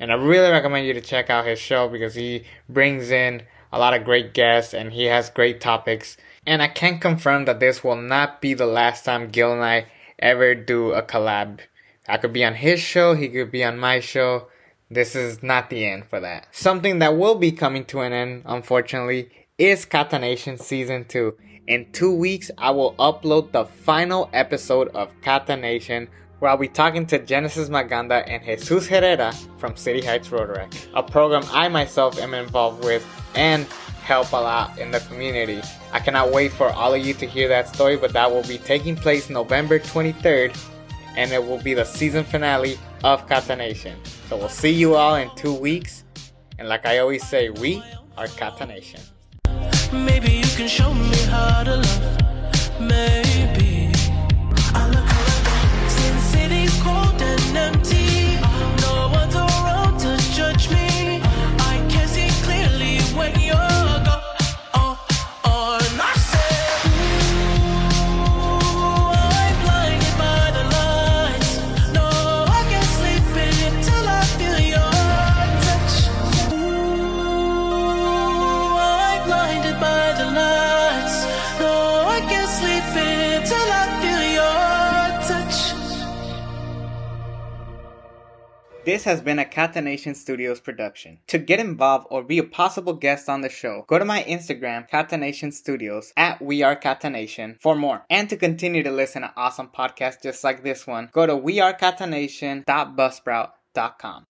And 0.00 0.10
I 0.10 0.14
really 0.14 0.50
recommend 0.50 0.86
you 0.86 0.94
to 0.94 1.00
check 1.02 1.28
out 1.28 1.46
his 1.46 1.58
show 1.58 1.86
because 1.86 2.14
he 2.14 2.44
brings 2.68 3.10
in 3.10 3.42
a 3.70 3.78
lot 3.78 3.94
of 3.94 4.02
great 4.02 4.32
guests 4.32 4.72
and 4.72 4.92
he 4.92 5.04
has 5.04 5.28
great 5.28 5.60
topics. 5.60 6.16
And 6.46 6.62
I 6.62 6.68
can 6.68 6.98
confirm 6.98 7.44
that 7.44 7.60
this 7.60 7.84
will 7.84 7.96
not 7.96 8.40
be 8.40 8.54
the 8.54 8.66
last 8.66 9.04
time 9.04 9.28
Gill 9.28 9.52
and 9.52 9.62
I 9.62 9.86
ever 10.18 10.54
do 10.54 10.92
a 10.92 11.02
collab. 11.02 11.60
I 12.08 12.16
could 12.16 12.32
be 12.32 12.44
on 12.44 12.54
his 12.54 12.80
show, 12.80 13.14
he 13.14 13.28
could 13.28 13.52
be 13.52 13.62
on 13.62 13.78
my 13.78 14.00
show. 14.00 14.48
This 14.90 15.14
is 15.14 15.42
not 15.42 15.70
the 15.70 15.86
end 15.86 16.06
for 16.06 16.18
that. 16.18 16.48
Something 16.50 16.98
that 16.98 17.16
will 17.16 17.36
be 17.36 17.52
coming 17.52 17.84
to 17.86 18.00
an 18.00 18.12
end, 18.12 18.42
unfortunately, 18.46 19.30
is 19.58 19.84
Catanation 19.84 20.56
Season 20.56 21.04
2. 21.04 21.36
In 21.68 21.92
two 21.92 22.12
weeks, 22.12 22.50
I 22.58 22.70
will 22.72 22.94
upload 22.94 23.52
the 23.52 23.66
final 23.66 24.28
episode 24.32 24.88
of 24.88 25.12
Catanation 25.20 26.08
where 26.40 26.50
I'll 26.50 26.56
be 26.56 26.68
talking 26.68 27.06
to 27.06 27.18
Genesis 27.18 27.68
Maganda 27.68 28.24
and 28.26 28.42
Jesus 28.42 28.88
Herrera 28.88 29.32
from 29.58 29.76
City 29.76 30.04
Heights 30.04 30.28
Rotaract, 30.28 30.88
a 30.94 31.02
program 31.02 31.44
I 31.52 31.68
myself 31.68 32.18
am 32.18 32.34
involved 32.34 32.82
with 32.82 33.06
and 33.34 33.66
help 34.02 34.32
a 34.32 34.36
lot 34.36 34.78
in 34.78 34.90
the 34.90 35.00
community. 35.00 35.62
I 35.92 36.00
cannot 36.00 36.32
wait 36.32 36.52
for 36.52 36.70
all 36.70 36.94
of 36.94 37.04
you 37.04 37.14
to 37.14 37.26
hear 37.26 37.46
that 37.48 37.68
story, 37.68 37.96
but 37.96 38.12
that 38.14 38.30
will 38.30 38.42
be 38.42 38.58
taking 38.58 38.96
place 38.96 39.30
November 39.30 39.78
23rd 39.78 40.56
and 41.16 41.30
it 41.30 41.44
will 41.44 41.62
be 41.62 41.74
the 41.74 41.84
season 41.84 42.24
finale 42.24 42.78
of 43.04 43.28
Catanation. 43.28 43.96
So 44.28 44.36
we'll 44.36 44.48
see 44.48 44.72
you 44.72 44.94
all 44.94 45.16
in 45.16 45.30
two 45.36 45.54
weeks. 45.54 46.04
And 46.58 46.68
like 46.68 46.86
I 46.86 46.98
always 46.98 47.26
say, 47.26 47.50
we 47.50 47.82
are 48.16 48.28
Catanation. 48.28 49.00
This 88.90 89.04
has 89.04 89.20
been 89.20 89.38
a 89.38 89.44
Catanation 89.44 90.16
Studios 90.16 90.58
production. 90.58 91.20
To 91.28 91.38
get 91.38 91.60
involved 91.60 92.08
or 92.10 92.24
be 92.24 92.38
a 92.38 92.42
possible 92.42 92.94
guest 92.94 93.28
on 93.28 93.40
the 93.40 93.48
show, 93.48 93.84
go 93.86 94.00
to 94.00 94.04
my 94.04 94.24
Instagram, 94.24 94.88
Catanation 94.88 95.52
Studios, 95.52 96.12
at 96.16 96.42
We 96.42 96.64
Are 96.64 96.74
Catanation 96.74 97.56
for 97.60 97.76
more. 97.76 98.04
And 98.10 98.28
to 98.30 98.36
continue 98.36 98.82
to 98.82 98.90
listen 98.90 99.22
to 99.22 99.32
awesome 99.36 99.68
podcasts 99.68 100.24
just 100.24 100.42
like 100.42 100.64
this 100.64 100.88
one, 100.88 101.08
go 101.12 101.24
to 101.24 101.36
wearecatanation.buzzsprout.com. 101.36 104.24